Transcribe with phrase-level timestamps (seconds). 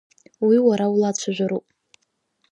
[0.45, 1.65] Уи уара улацәажәароуп.